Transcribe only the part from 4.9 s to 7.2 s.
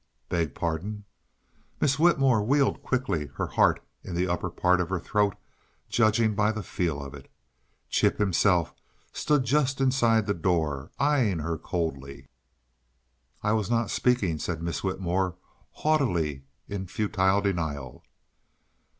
throat, judging by the feel of